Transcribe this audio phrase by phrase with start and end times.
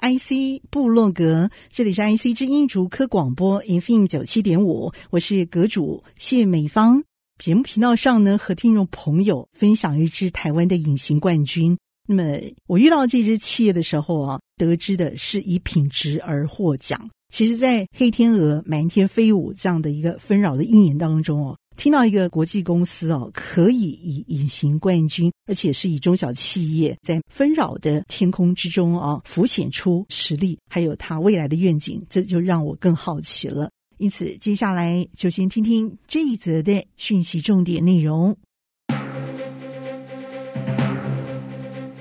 [0.00, 7.04] IC 部落格，这里是 IC 之音竹科广播 FM 九七点五，我是阁主谢美芳。
[7.38, 11.76] 节目频道上呢，和听众朋友分享一支台湾的隐形冠军。
[12.08, 17.10] 那么我遇到这支企业的时候啊，得知的是以品质而获奖。
[17.30, 21.56] 其实，在黑天鹅满天飞舞这样的一个纷扰的一年当中哦。
[21.80, 33.70] 听到一个国际公司哦，可以以隐形冠军，而且是以中小企业在纷扰的天空之中啊，浮现出实力，还有它未来的愿景，这就让我更好奇了。
[33.96, 38.36] 因此，接下来就先听听这一则的讯息重点内容。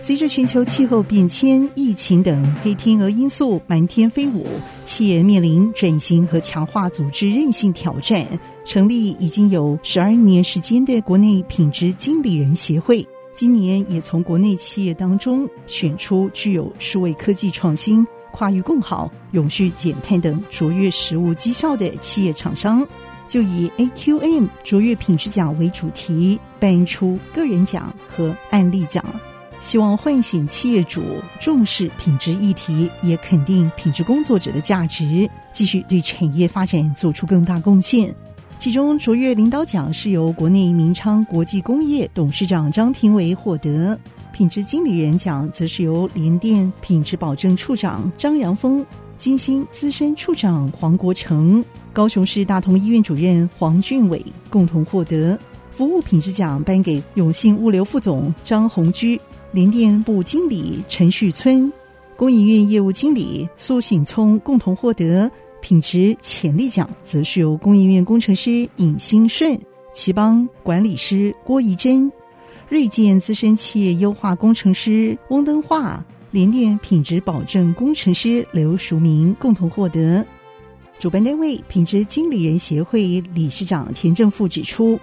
[0.01, 4.47] 随着全球气候变迁、疫情等黑天鹅因素满天飞舞，
[4.85, 8.25] 企业面临转型和强化组织韧性挑战。
[8.65, 13.05] 成立已经有十二年时间的国内品质经理人协会，
[13.35, 22.87] 今年也从国内企业当中选出具有数位科技创新、跨域共好、永续减碳等卓越实务绩效的企业厂商，
[23.27, 29.03] 就以 AQM 卓越品质奖为主题，颁出个人奖和案例奖。
[29.61, 31.01] 希望唤醒企业主
[31.39, 38.13] 重视品质议题，也肯定品质工作者的价值，继续对产业发展做出更大贡献。
[38.57, 43.97] 其中，卓越领导奖是由国内明昌国际工业董事长张廷维获得，
[44.33, 48.85] 品质经理人奖则是由联电品质保证处长张阳峰、
[49.17, 51.63] 金星资深处长黄国成、
[51.93, 55.39] 高雄市大同医院主任黄俊伟共同获得。
[55.79, 59.17] 服务品质奖颁给永信物流副总张鸿居。
[59.53, 61.71] 联电部经理陈旭村、
[62.17, 65.31] 工研院业务经理苏醒聪共同获得
[65.61, 69.57] 品质潜力奖，则是由工研院工程师尹新顺、
[69.93, 72.11] 奇邦管理师郭怡珍、
[72.67, 80.25] 锐建资深企业优化工程师翁登化、联电品质保证工程师刘淑明共同获得。
[80.99, 84.99] 主办单位品质经理人协会理事长田正富指出。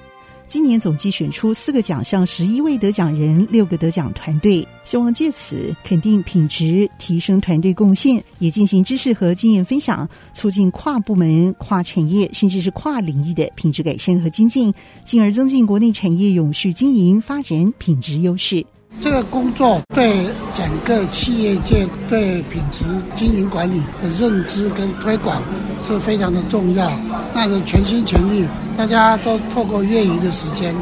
[0.49, 14.73] 今年总计选出四个奖项，十一位得奖人，六个得奖团队，希望借此肯定品质，提升团队贡献，也进行知识和经验分享，促进跨部门、跨产业甚至是跨领域的品质改善和精进，
[15.05, 18.65] 进而增进国内产业永续经营发展品质优势。
[18.99, 22.85] 这个工作对整个企业界对品质
[23.15, 25.41] 经营管理的认知跟推广
[25.87, 26.91] 是非常的重要，
[27.35, 28.45] 那是全心全意，
[28.77, 30.75] 大家都透过业余的时间，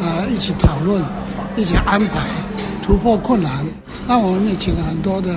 [0.00, 1.02] 呃，一起讨论，
[1.56, 2.20] 一起安排，
[2.82, 3.66] 突破困难。
[4.06, 5.32] 那我们也请了很多的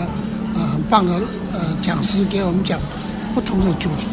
[0.53, 1.13] 呃很棒的
[1.53, 2.77] 呃讲师给我们讲
[3.33, 4.05] 不同的主题。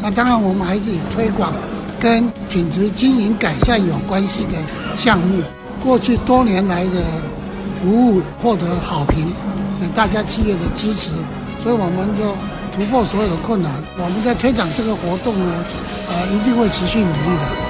[0.00, 1.52] 那当然我们还是以推广
[1.98, 4.52] 跟品质经营改善有关系的
[4.96, 5.42] 项目。
[5.82, 7.02] 过去多年来的。
[7.80, 9.32] 服务获得好评，
[9.94, 11.12] 大家企业的支持，
[11.62, 12.34] 所以我们就
[12.72, 13.72] 突破所有的困难。
[13.96, 15.64] 我们在推展这个活动呢，
[16.08, 17.68] 呃，一定会持续努力的。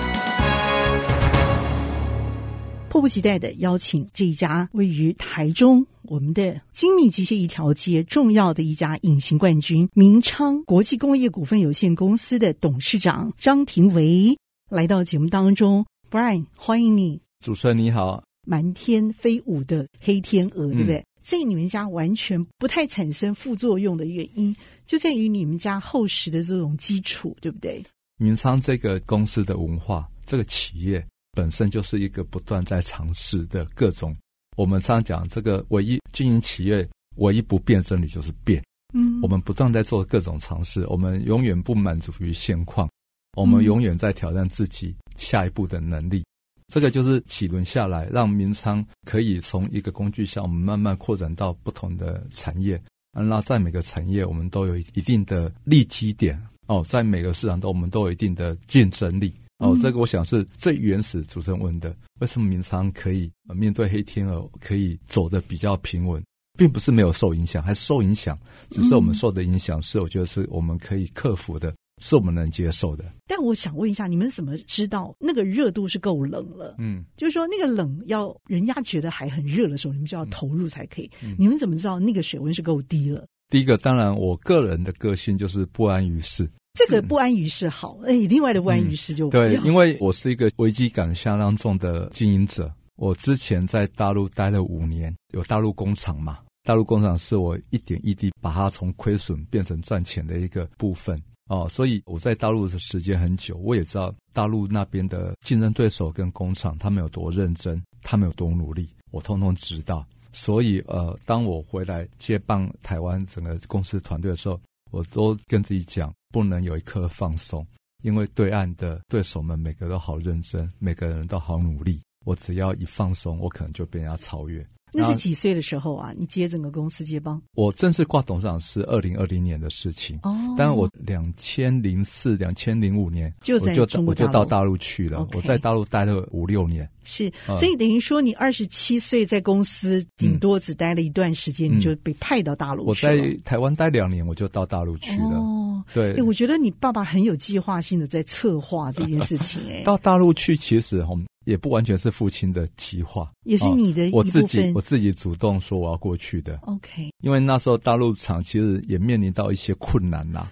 [2.89, 14.37] 迫不及待的邀请这一家位于台中我们的精密机械一条街重要的一家隐形冠军——明昌国际工业股份有限公司的董事长张廷维
[14.71, 15.85] 来到节目当中。
[16.11, 17.21] Brian，欢迎你。
[17.45, 18.28] 主持人你好。
[18.49, 21.05] 满天飞舞的黑天鹅，对不对？
[21.23, 27.85] 在你们家完全不太产生副作用的原因，就在于你们家厚实的这种基础，对不对？
[28.17, 34.17] 明昌这个公司的文化，这个企业本身就是一个不断在尝试的各种。
[34.57, 38.65] 我们常常讲，这个唯一经营企业唯一不变真理就是变。
[38.95, 42.89] 嗯，我们不断在做各种尝试，我们永远不满足于现况，
[43.37, 46.25] 我们永远在挑战自己下一步的能力。
[46.73, 52.81] 这个就是几轮下来，让民仓可以从一个工具箱，我们慢慢扩展到不同的产业。
[53.13, 59.77] 那在每个产业，我们都有一定的利基点哦，在每个市场都我们都有一定的竞争力哦。
[59.83, 66.23] 这个我想是最原始主持人问的，为什么民仓可以面对黑天鹅可以走得比较平稳，
[66.57, 68.39] 并不是没有受影响，还是受影响，
[68.71, 71.75] 只是我们受的影响是我觉得是我们可以克服的。
[72.01, 76.75] 是我们能接受的，但我想问一下，你们怎么知道那个热度是够冷了？
[76.79, 81.11] 嗯，就是说那个冷要人家觉得还很热的时候，你们就要投入才可以。
[81.23, 83.27] 嗯，你们怎么知道那个水温是够低了？
[83.51, 92.73] 第一个，当然我个人的个性就是不安于室，这个不安于室好，哎，另外的不安于室就、嗯、对，因为我是一个危机感相当重的经营者。
[92.97, 96.41] 我之前在大陆待了五年，有大陆工厂嘛？
[96.65, 101.19] 大陆工厂是我一点一滴把它从亏损变成赚钱的一个部分
[101.49, 110.07] 哦，所以我在大陆的时间很久，我也知道大陆那边的竞争对手跟工厂他们有多认真，他们有多努力，我通通知道。
[110.31, 114.61] 所以呃，当我回来接棒台湾整个公司团队的时候，
[114.91, 117.67] 我都跟自己讲，不能有一刻放松，
[118.03, 124.67] 因为对岸的对手们每个都好认真，每个人都好努力，我只要一放松，我可能就被人家超越。
[124.91, 126.15] 那是几岁的时候啊？
[126.17, 127.39] 你接整个公司接棒？
[127.53, 130.35] 我正式挂董事长是二零二零年的事情哦。
[130.57, 135.29] 但我两千零四、两千零五年就在中就到大陆去了。
[135.35, 136.89] 我在大陆待了五六年。
[137.05, 143.13] 是，所以等于说你二十七岁在公司顶多只待了一段时间，嗯、你就被派到大陆去了。
[143.13, 145.37] 我在台湾待两年，我就到大陆去了。
[145.37, 146.15] 哦，对。
[146.15, 149.61] 哎，我觉得你爸爸很有计划性的在策划这件事情。
[149.69, 151.13] 哎， 到大陆去其实哈。
[151.49, 154.11] 也不完全是父亲的计划，也是你的。
[154.13, 156.59] 我自己我自己主动说我要过去的。
[156.65, 160.47] OK，因为那时候大陆厂其实也面临到一些困难呐，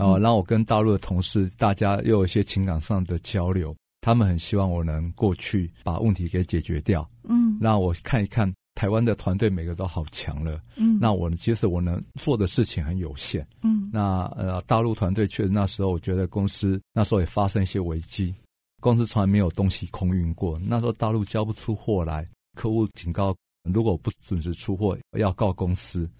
[0.00, 7.08] 哦，然后我跟大陆的同事大家又有一些情感上的交流，他们很希望我能过去把问题给解决掉。
[7.28, 10.60] 嗯，那我看一看台湾的团队每个都好强了。
[10.74, 13.46] 嗯，那我其实我能做的事情很有限。
[13.62, 18.34] 嗯，那呃大陆团队确实那时候我觉得公司那时候也发生一些危机。
[18.80, 20.58] 公司从来没有东西空运过。
[20.58, 23.36] 那时候大陆交不出货来，客户警告，
[23.72, 26.10] 如果不准时出货，要告公司。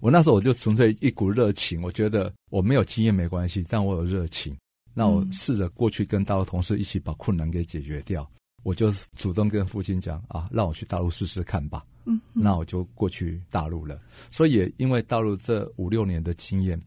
[0.00, 4.56] 我那时候我就纯粹一股热情，我觉得我没有经验没关系，但我有热情。
[4.92, 8.28] 那我试着过去跟大陆同事一起把困难给解决掉。
[8.62, 11.84] 我就主动跟父亲讲啊，让我去大陆试试看吧。
[12.06, 14.00] 嗯，那我就过去大陆了。
[14.30, 16.80] 所以也因为大陆这五六年的经验。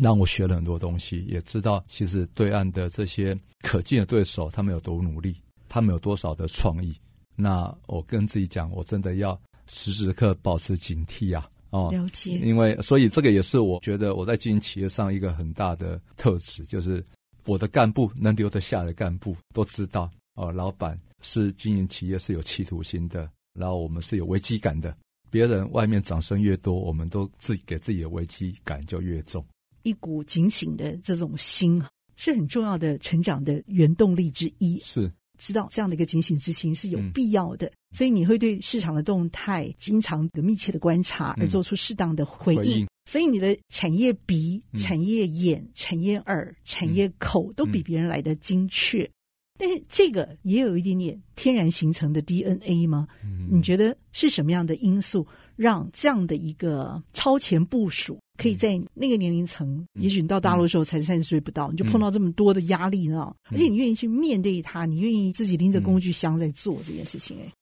[0.00, 5.36] 让我学了很多东西，也知道其实对岸的这些可敬的对手，他们有多努力，
[5.68, 6.94] 他们有多少的创意。
[7.34, 11.48] 那我跟自己讲，我真的要时时刻保持警惕啊！
[11.70, 12.38] 哦，了解。
[12.38, 17.04] 因为所以这个也是我觉得我在经营企业上一个很大的特质，就是
[17.44, 23.28] 我的干部能留得下的干部都知道哦，老板是经营企业是有企图心的，
[23.58, 24.96] 然后我们是有危机感的。
[25.28, 29.44] 别人外面掌声越多，我们都自己给自己的危机感就越重。
[29.86, 31.80] 一股警醒的这种心
[32.16, 34.80] 是很重要的成长的原动力之一。
[34.80, 42.60] 是知道这样的一个警醒之心是有必要的，嗯、所以你会对市场的动态经常的密切的观察，而做出适当的回应。
[42.60, 42.86] 回应。
[43.04, 49.02] 所以你的产业鼻、产业眼、嗯、产业耳、产业口都比别人来的精确。
[49.04, 49.12] 嗯、
[49.58, 53.06] 但是这个也有一点点天然形成的 DNA 吗？
[53.22, 55.24] 嗯、你觉得是什么样的因素
[55.54, 58.18] 让这样的一个超前部署？
[58.36, 63.34] 可以在那个年龄层，嗯、也许你到大陆的时候才三十岁不到，嗯、你就碰到这么多的压力呢？
[63.50, 67.52] 嗯、而且你愿意去面对它，你愿意自己拎着工具箱在做这件事情，哎，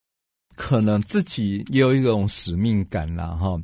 [0.55, 3.61] 可能自己也有一种使命感啦，哈，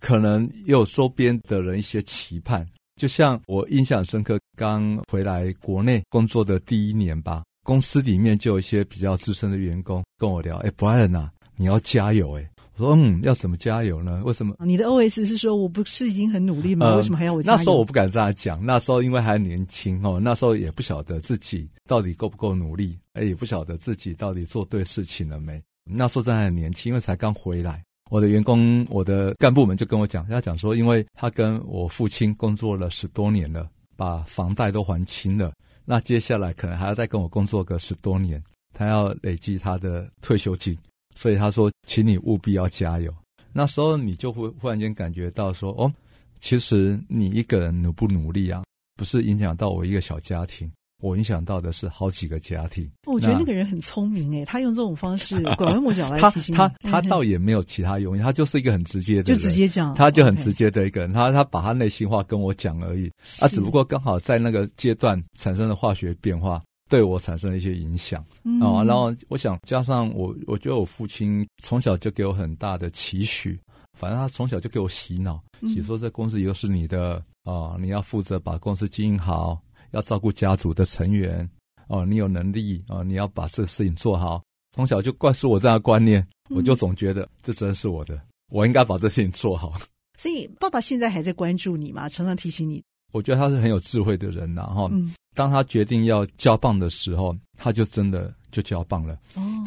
[0.00, 2.66] 可能也有周边的人一些期盼。
[3.00, 12.48] 就像我印象深刻，刚回来国内工作的第一年吧，公司里面就有一些比较资深的员工跟我聊，哎，Brian 啊，你要加油，哎。
[12.76, 14.22] 我说嗯，要怎么加油呢？
[14.24, 14.56] 为什么？
[14.60, 16.86] 你的 OS 是说我不是已经很努力吗？
[16.86, 17.56] 呃、为什么还要我加油？
[17.56, 25.62] 那时候我不敢这样讲，那时候因为还年轻哦，那时候也不晓得自己到底够不够努力，哎，也不晓得自己到底做对事情了没。
[25.84, 27.82] 那时候真的很年轻，因为才刚回来。
[28.10, 35.52] 我的员工、我的干部们就跟我讲，他讲说，因为他跟我父亲工作了十多年了，把房贷都还清了，
[35.84, 38.42] 那接下来可能还要再跟我工作个十多年，
[38.74, 40.76] 他要累积他的退休金。
[41.14, 43.12] 所以他说，请你务必要加油。
[43.52, 45.92] 那时候你就会忽然间感觉到说，哦，
[46.40, 48.64] 其实你一个人努不努力啊，
[48.96, 52.90] 不是影响到我一个小家庭，我影响到的是好几个家庭。
[53.06, 56.66] 我觉得那个人很聪明诶，他用这种方式拐弯抹角来 提醒他。
[56.80, 63.12] 他他倒也没有其他用意，他就是一个很直接的人，就直接讲，他就很直接的一个人，他他把他内心话跟我讲而已。
[63.40, 66.62] 啊，只不过刚好在那个阶段产生了化学变化。
[66.92, 73.58] 对我产生了一些影响啊，嗯、然后我想加上我，我觉得我父亲从小就给我很大的期许，
[73.98, 79.58] 反正他从小就给我洗脑，洗说这公司以后是你的啊，你要负责把公司经营好，
[79.92, 81.48] 要照顾家族的成员
[81.88, 84.44] 哦，你有能力啊，你要把这个事情做好，
[84.76, 88.20] 从小就灌输我这样的观念，我就总觉得这真是我的，
[88.50, 89.80] 我应该把这事情做好。
[90.18, 92.06] 所以爸爸现在还在关注你吗？
[92.06, 92.84] 常常提醒你。
[93.12, 94.90] 我觉得他是很有智慧的人呐，哈。
[95.34, 99.16] 当他决定要交棒的时候，他就真的就交棒了。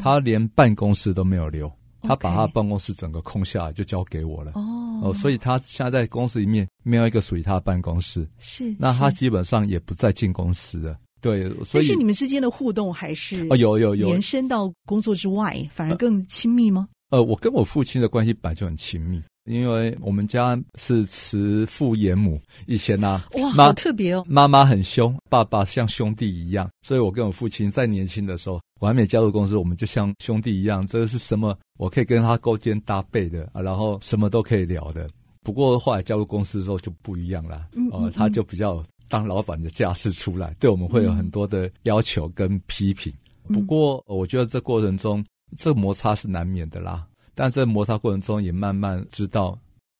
[0.00, 1.68] 他连办公室都没有留，
[2.02, 4.52] 他把他办公室整个空下来就交给我了。
[4.54, 10.96] 哦，哦，所以他现在在公司里面没有一个属于他的办公室，是，那他基本上也不再进公司了。
[11.20, 16.86] 对，所以但是你们之间的互动还是哦，有有有延伸到工作之外，反而更亲密吗？
[17.10, 19.20] 呃，我跟我父亲的关系本来就很亲密。
[19.46, 24.24] 因为我们家是慈父严母，以前呢、啊，哇，好特别哦。
[24.28, 30.86] 妈妈很凶，爸爸像兄弟一样，所以我跟我父亲在年轻的时候，我还没加入公司，我们就像兄弟一样。
[30.86, 31.56] 这个是什么？
[31.78, 35.08] 我可以跟他勾肩搭背的啊，然后什么都可以聊的。
[35.42, 43.12] 不过后来加入公司之后就不一样了，哦、嗯嗯嗯呃，他就比较当老板的架势出来，对我们会有很多的要求跟批评。
[43.48, 45.24] 嗯、不过我觉得这过程中，
[45.56, 47.06] 这摩擦是难免的啦。
[47.36, 49.56] 但在摩擦过程中，也慢慢知道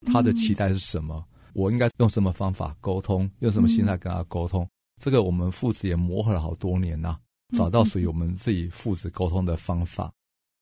[0.06, 4.64] 他的期待是什么，嗯、我应该用什么方法沟通，用什么心态跟他沟通。
[4.64, 4.68] 嗯、
[5.02, 7.18] 这个我们父子也磨合了好多年呐、啊，
[7.54, 10.06] 找到属于我们自己父子沟通的方法。
[10.06, 10.12] 嗯、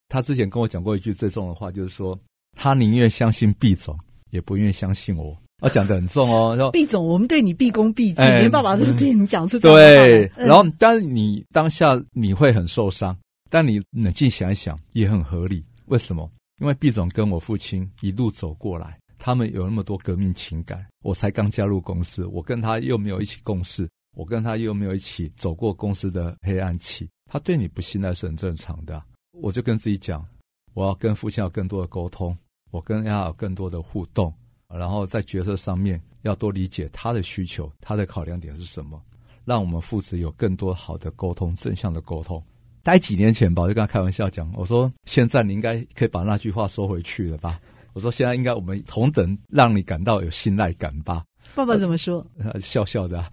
[0.09, 2.19] 他之前跟我讲过一句最重的话，就是说
[2.57, 3.97] 他宁愿相信毕总，
[4.31, 5.35] 也不愿意相信我。
[5.61, 9.95] 啊，讲的很重哦， 说毕总，我们对你毕恭毕敬，连、欸、爸爸都对你讲出这话来。
[9.95, 13.17] 对，嗯、然后但你当下你会很受伤，
[13.49, 15.63] 但你冷静想一想，也很合理。
[15.85, 16.29] 为什么？
[16.59, 20.85] 因为毕总跟我父亲一路走过来，他们有那么多革命情感。
[21.03, 27.09] 我才刚加入公司，我跟他又没有一起共事，我跟他又没有一起走过公司的黑暗期。
[27.29, 29.03] 他对你不信赖是很正常的。
[29.31, 30.25] 我就跟自己讲，
[30.73, 32.37] 我要跟父亲有更多的沟通，
[32.71, 34.33] 我跟他有更多的互动，
[34.69, 39.01] 然后在决策上面要多理解他的需求，他的考量点是什么，
[39.43, 42.41] 让我们父子有更多好的沟通，正向的沟通。
[42.85, 47.59] 待几年前吧，我就跟他开玩笑讲，我说现在你应该可以把那句话收回去了吧？
[47.93, 51.25] 我说现在应该我们同等让你感到有信赖感吧？
[51.55, 52.23] 爸爸怎么说？
[52.37, 53.31] 呃、 笑笑的、啊。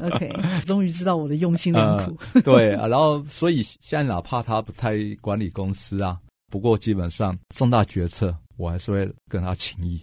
[0.00, 0.32] OK，
[0.64, 2.18] 终于知道我的用心良苦。
[2.32, 6.18] 呃、 对啊，然后所以现在哪怕他不太管理公司啊，
[6.50, 10.02] 不过基本上重大决策我还是会跟他请益。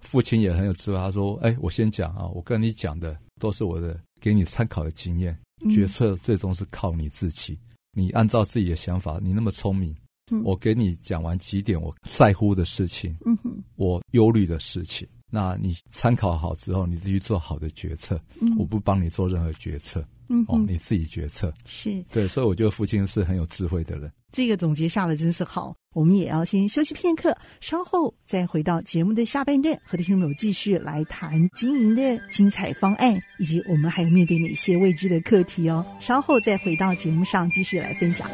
[0.00, 5.38] 父亲也很有智慧，他说：“哎，我先讲啊，我跟你讲的都是我的给你参考的经验，
[5.70, 7.52] 决策最终是靠你自己。
[7.52, 9.94] 嗯”你按照自己的想法，你那么聪明，
[10.30, 13.62] 嗯、我给你讲完几点我在乎的事情，嗯、哼。
[13.76, 21.52] 我忧虑的事情，那你参考好之后，你自己做好的决策，嗯、我不帮你做任何决策，嗯、哦，你自己决策。
[21.66, 22.02] 是。
[22.10, 24.10] 对，所以我觉得父亲是很有智慧的人。
[24.32, 35.84] 这个总结下来真是好，我们也要先休息片刻，稍后再回到节目的下半段，和听众朋友继续来谈经营的精彩方案，以及我们还有面对哪些未知的课题哦。
[35.98, 38.26] 稍后再回到节目上继续来分享。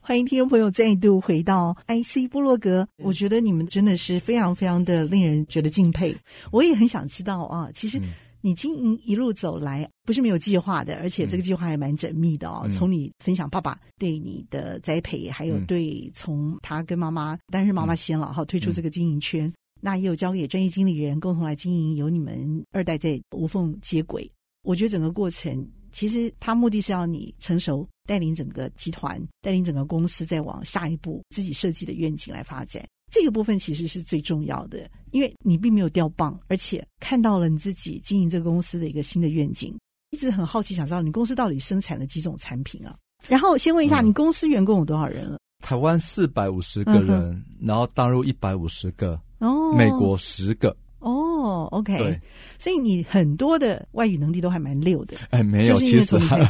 [0.00, 6.16] 欢迎听众朋友再度回到 IC 部落格，我觉得你们真的是非常非常的令人觉得敬佩，
[6.50, 8.00] 我也很想知道啊，其实。
[8.46, 12.60] 你经营一路走来，不是没有计划的，而且这个计划还蛮缜密的哦。
[12.62, 24.30] 嗯、从你分享爸爸对你的栽培，还有对从他跟妈妈，当然是妈妈先了哈，退出这个经营圈，嗯、那也有交给专业经理人共同来经营，由你们二代在无缝接轨。
[24.62, 32.86] 我觉得整个过程其实他目的是要你成熟，带领整个集团，带领整个公司再往下一步自己设计的愿景来发展。
[33.10, 39.74] 这个部分其实是最重要的，因为你并没有掉棒，而且看到了你自己经营这个公司的一个新的愿景。
[40.10, 42.96] 一直很好奇，想知道你公司到底生产了几种产品啊？
[43.28, 45.38] 然后先问一下，嗯、你公司员工有多少人了？
[45.64, 50.74] 台湾四百五十个人，嗯、然后大陆一百五十个，哦，美国十个。
[51.00, 52.20] 哦，OK，
[52.58, 55.16] 所以你很多的外语能力都还蛮溜的。
[55.30, 56.44] 哎，没有，其实还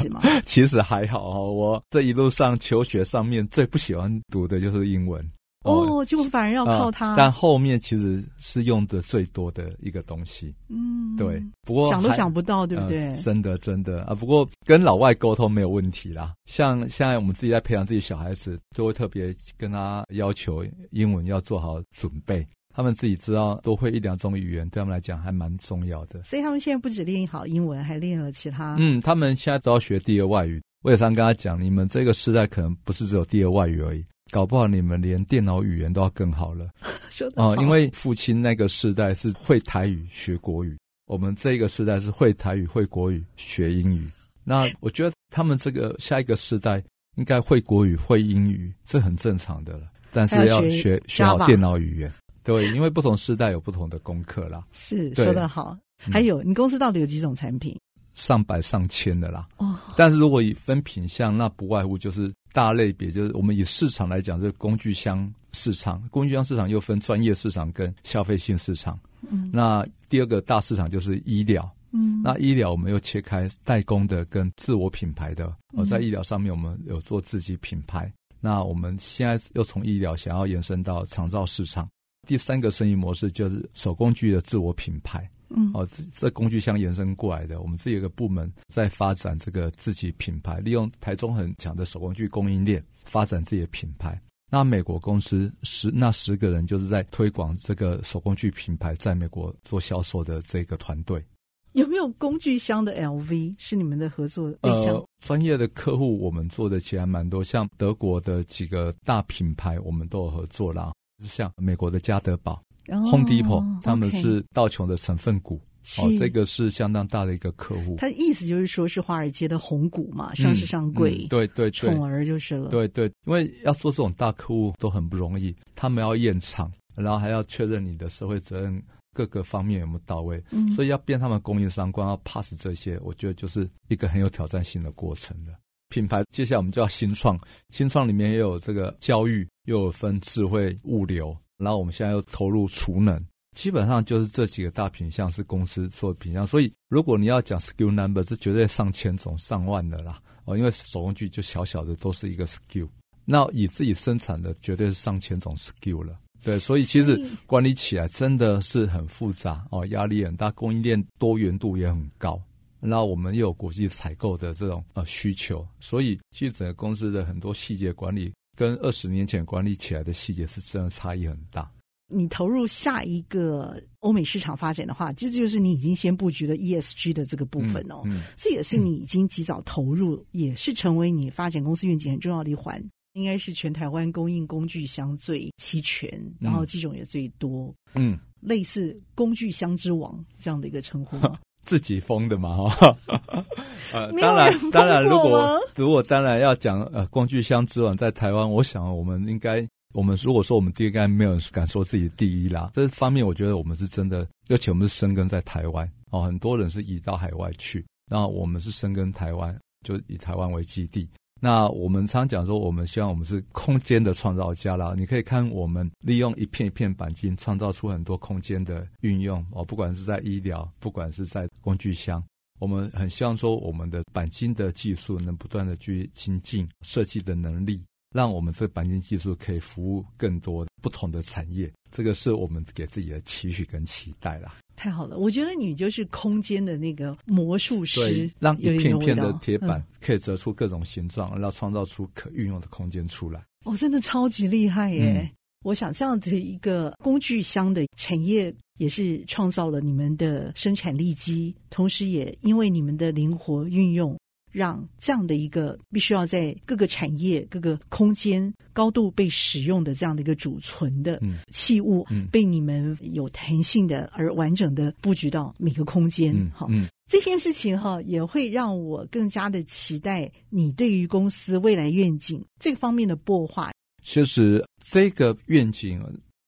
[0.45, 1.53] 其实还好哦。
[1.53, 5.23] 我这一路上求学上面最不喜欢读的就是英文。
[5.67, 10.55] 哦，就反而要靠他，但后面其实是用的最多的一个东西。
[10.69, 11.43] 嗯，对。
[11.63, 13.13] 不过想都想不到，对不对？
[13.23, 14.15] 真的，真的啊！
[14.15, 16.35] 不过跟老外沟通没有问题啦。
[16.47, 22.47] 像现在我们自己在培养自己小孩子，就会特别跟他要求英文要做好准备。
[22.73, 26.23] 他们自己知道多会一两种语言，对他们来讲还蛮重要的。
[26.23, 28.77] 所以他们现在不止练好英文，还练了其他。
[28.79, 30.63] 嗯，他们现在都要学第二外语。
[30.83, 34.05] 我也常跟他讲，你们这个时代可能不是只有第二外语而已。
[34.31, 36.69] 搞不好你们连电脑语言都要更好了，
[37.11, 37.53] 说得好。
[37.53, 44.09] 哦，因为父亲那个世代是会台语学国语，我们这个世代是会台语会国语学英语。
[44.45, 46.83] 那我觉得他们这个下一个世代
[47.17, 49.89] 应该会国语会英语，这很正常的了。
[50.13, 54.65] 但是要学学，学好电脑语言，对，因为不同时代有不同的功课啦。
[54.73, 55.77] 是说得好。
[55.99, 57.79] 还有，你公司到底有几种产品？
[58.17, 59.47] 上百上千的啦。
[59.59, 59.79] 哦。
[59.97, 62.35] 但是如果以分品项，那不外乎就是。
[62.53, 68.99] 大类别就是我们以市场来讲，这个工具箱市场，工具箱市场又分专业市场跟消费性市场。
[69.29, 71.71] 嗯，那第二个大市场就是医疗。
[71.93, 75.55] 嗯，那医疗我们又切开代工的跟自我品牌的。
[75.77, 78.11] 而在医疗上面，我们有做自己品牌。
[78.41, 81.87] 那我们现在又从医疗想要延伸到长照市场。
[82.27, 85.29] 第三个生意模式就是手工具的自我品牌。
[85.49, 94.21] 嗯，哦，这这工具箱延伸过来的，我们自己有个部门在发展这个自己品牌，利用台中很强的手工具供应链发展自己的品牌。
[94.51, 101.25] 那美国公司十那十个人就是在推广这个手工具品牌，在美国做销售的这个团队。
[101.73, 104.95] 有没有工具箱的 LV 是你们的合作对象？
[104.95, 110.93] 呃，专业的客户我们做的其实还蛮多，像德国的几个大品牌我们都有合作啦，
[111.25, 112.63] 像美国的家德宝。
[112.89, 115.61] Home Depot，他们是道琼的成分股，
[115.99, 117.97] 哦，这个是相当大的一个客户。
[117.97, 122.71] 他的意思就是说，是华尔街的红股嘛，上市上柜，对对对，宠儿就是了。
[122.71, 130.43] 对对，因为要做这种大客户都很不容易，他们要验厂，然后还要确认你的社会责任各个方面有没有到位，
[130.75, 135.55] 所以要变他们供应商，光要 pass 这些，我觉得就是一个很有挑战性的过程的。
[135.89, 137.39] 品牌接下来我们就要新创，
[137.71, 141.35] 新创里面也有这个教育，又有分智慧物流。
[141.59, 143.23] 然后我们现在又投入储能，
[143.57, 146.47] 基本上就是这几个大品项是公司做的品项。
[146.47, 150.21] 所以如果你要讲 skill number，是绝对上千种、上万的啦。
[150.45, 152.89] 哦，因为手工具就小小的都是一个 skill，
[153.25, 156.17] 那以自己生产的绝对是上千种 skill 了。
[156.45, 162.41] 对，所以其实管理起来真的是很复杂哦，压力很大，供应链多元度也很高。
[162.79, 168.33] 然后我们又有国际采购的这种呃需求，所以其实整个公司的很多细节管理。
[168.57, 171.71] 跟二十年前管理起来的细节是真的差异很大。
[172.09, 178.03] 你投入下一个欧美市场发展的话，这就是你已经先布局了 ESG 的这个部分哦。
[178.05, 182.83] 嗯，嗯，这也是你已经及早投入，嗯，也是成为你发展公司愿景很重要的一环。
[183.15, 187.75] 应该是全台湾供应工具箱最齐全，嗯，然后机种也最多。
[187.95, 191.17] 嗯，类似工具箱之王这样的一个称呼。
[191.67, 192.97] 自己封的嘛，哈，
[193.93, 202.71] 呃，当然，当然，如果如果当然要讲呃，工具箱之王在台湾，我想我们应该，我们如果说我们第一，应该没有人敢说自己第一啦。
[202.73, 209.55] 这方面，我觉得我们是真的，而且我们是生根在台湾哦，很多人是移到海外去，那我们是生根台湾，
[209.85, 211.09] 就以台湾为基地。
[211.39, 214.95] 那我们常讲说，我们希望我们是空间的创造家啦。
[214.97, 219.63] 你可以看我们利用一片一片钣金，创造出很多空间的运用哦。
[219.63, 222.25] 不管是在医疗，不管是在工具箱，
[222.59, 227.85] 我们很希望说，我们的钣金的技术能不断的去精进，设计的能力，
[228.15, 231.71] 让我们这个鈑金技术可以服务更多不同的产业。
[231.91, 234.57] 这个是我们给自己的期许跟期待啦。
[234.77, 243.43] 太好了，我觉得你就是空间的那个魔术师，让一片片的铁板可以折出各种形状，然后创造出可运用的空间出来。
[243.65, 245.23] 哦，真的超级厉害耶！
[245.23, 245.31] 嗯、
[245.65, 254.17] 我想这样的一个工具箱的产业，也是创造了你们的生产力基，同时也因为你们的灵活运用。
[254.57, 261.21] 让这样的一个必须要在各个产业、各个空间高度被使用的这样的一个储存的
[261.53, 266.35] 器物，嗯嗯、被你们有弹性的而完整的布局到每个空间。
[266.55, 266.71] 好、
[267.07, 273.71] 这件事情哈也会让我更加的期待你对于公司未来愿景这个方面的擘画。
[274.03, 276.03] 其实这个愿景，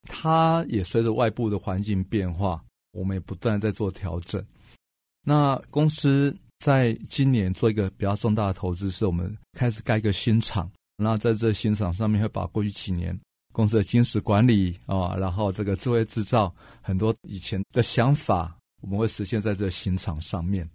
[0.05, 2.59] 它也随着外部的环境变化，
[2.91, 4.43] 我们也不断在做调整。
[5.23, 6.35] 那公司。
[6.59, 10.69] 在今年做一个比较重大的投资，是我们开始盖一个新厂。
[10.97, 13.17] 然后在这新厂上面，会把过去几年
[13.53, 20.69] 公司的精实管理啊，然后这个智慧制造很多以前的想法，我们会实现在这新厂上面。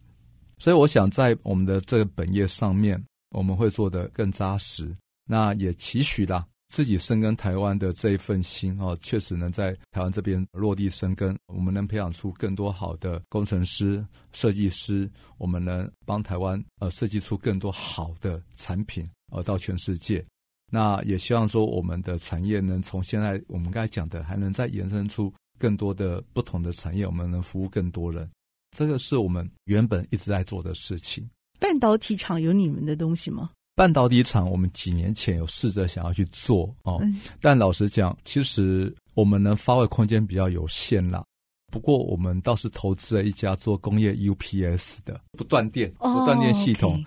[0.59, 4.97] 所以我想在我们的这个本业上面，我们会做得更扎实。
[5.27, 6.47] 那也期许啦。
[6.75, 11.39] 自己深耕台湾的这一份心哦，确实能在台湾这边落地生根。
[11.47, 15.09] 我们能培养出更多好的工程师、设计师，
[15.39, 20.27] 我们能帮台湾呃设计出更多好的产品呃到全世界。
[20.73, 28.29] 那也希望说我们的产业能从现在我们刚才讲的，还能再延伸出更多的不同的产业，我们能服务更多人。
[28.77, 31.31] 这个是我们原本一直在做的事情。
[31.61, 33.53] 半导体厂有你们的东西吗？
[33.75, 37.03] 半导体厂，我们几年前有试着想要去做哦，
[37.41, 41.25] 但老实讲，其实我们能发挥空间比较有限啦。
[41.73, 47.05] 不过，我们倒是投资了一家做工业 UPS 的不断电、不断电系统，oh.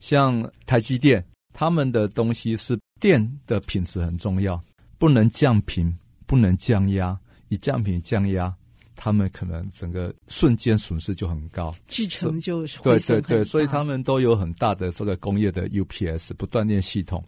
[0.00, 4.60] 像台积电，他们的东西是电的品质很重要，
[4.98, 7.16] 不能降频，不能降压，
[7.48, 8.52] 一降频降压。
[9.00, 17.24] 他们可能整个瞬间损失就很高，制程就对对对，所以他们都有很大的这个工业的 UPS 不断电系统。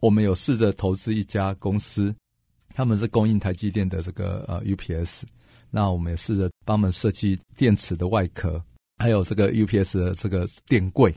[0.00, 2.14] 我们有试着投资一家公司，
[2.74, 5.22] 他们是供应台积电的这个呃 UPS，
[5.70, 8.62] 那我们也试着帮他们设计电池的外壳，
[8.98, 11.12] 还有这个 UPS 的这个电柜。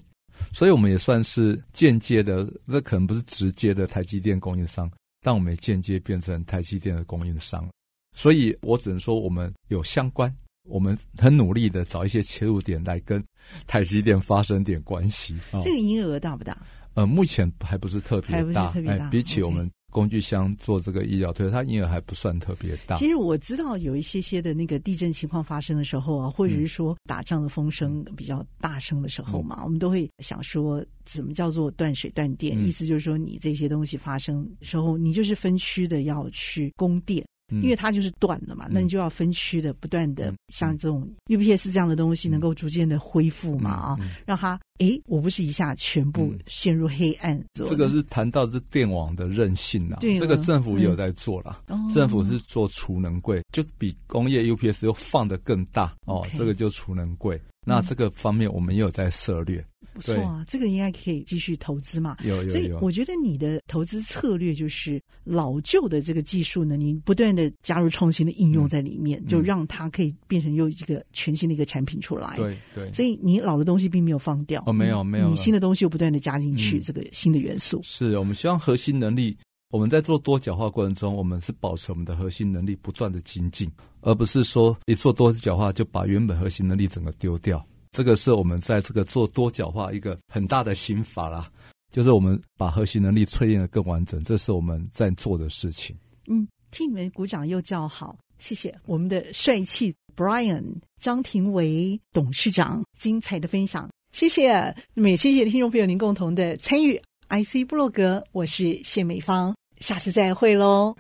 [0.54, 7.70] 所以我们也算是间接的，这可能不是直接的台积电供应商，但我们也间接变成台积电的供应商。
[8.16, 13.24] 所以我只能说，我们有相关，我们很努力的找一些切入点来跟
[13.68, 15.38] 台积电发生点关系。
[15.64, 16.58] 这个营业额大不大？
[16.94, 19.06] 呃，目前还不是特别大，特别大。
[19.06, 19.70] 哎，比起我们。
[19.92, 22.96] 工具箱做这个医疗推，它营业额还不算特别大。
[22.98, 32.58] 其实我知道有一些些的那个地震情况发生的时候啊，或者是说打仗的风声比较大声的时候嘛，嗯、我们都会想说，怎么叫做断水断电？
[32.58, 37.22] 嗯、意思就是说，你这些东西发生的时候，你就是分区的要去供电。
[37.62, 47.38] 因为它就是断了嘛，嗯、那你就要分区的不断的像这种 UPS 这样的东西能够逐渐的恢复嘛啊，让它哎，我不是一下全部陷入黑暗。
[47.38, 57.40] 嗯、这个是谈到是电网的韧性了，这个政府也有在做了，嗯、政府是做储能柜，就比工业 UPS 又放的更大哦这个就储能柜。
[57.64, 59.64] 那这个方面我们也有在涉猎。
[59.94, 62.18] 不错啊，这个应该可以继续投资嘛。
[62.24, 62.50] 有有有。
[62.50, 72.36] 所以我觉得你的投资策略就是老旧的这个技术呢，你不断的加入创新的应用在里面，嗯、就让它可以变成又一个全新的一个产品出来。
[72.38, 72.92] 对对。
[72.94, 74.64] 所以你老的东西并没有放掉。
[74.66, 75.30] 哦，没有没有。
[75.30, 77.80] 你新的东西又不断的加进去这个新的元素。
[77.80, 79.38] 嗯、是我们希望核心能力，
[79.72, 83.70] 我们在做多角化过程中，我们是保持我们的核心能力不断的精进，
[84.02, 87.66] 而不是说一做多角化就把原本核心能力整个丢掉。
[87.92, 91.50] 这个是我们在这个做多角化一个很大的心法啦，
[91.92, 95.96] 就是我们把核心能力淬炼得更完整，这是我们在做的事情。
[96.28, 100.64] 嗯，替你们鼓掌又叫好，谢谢我们的帅气 Brian
[101.00, 104.54] 张庭维董事长精彩的分享，谢谢。
[104.94, 110.96] 那么也谢谢听众朋友您共同的参与，IC 布洛格，我是谢美芳，下次再会喽。